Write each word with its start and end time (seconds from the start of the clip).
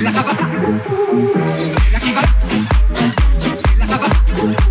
la 0.00 0.12
saba, 0.12 0.32
la 1.92 2.00
kiba, 2.00 2.22
la 3.78 3.86
saba. 3.86 4.67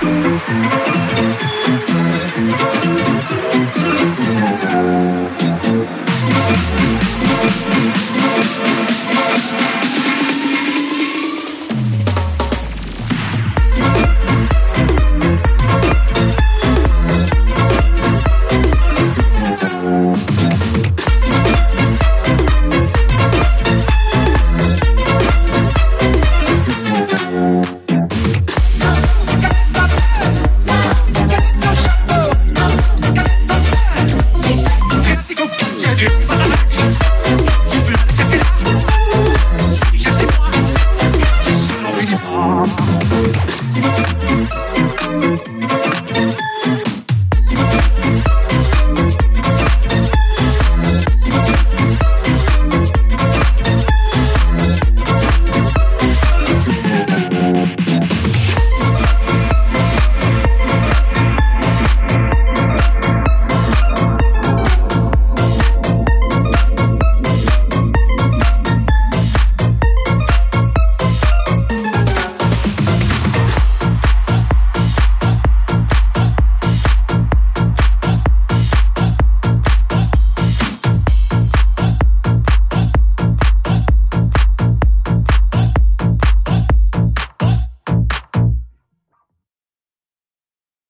Thank 0.00 0.27